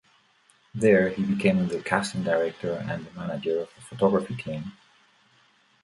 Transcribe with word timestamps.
There 0.73 1.09
he 1.09 1.21
became 1.23 1.67
the 1.67 1.79
casting 1.83 2.23
director 2.23 2.71
and 2.73 3.05
the 3.05 3.11
manager 3.11 3.61
of 3.61 3.69
the 3.75 3.81
photography 3.81 4.35
team. 4.35 4.71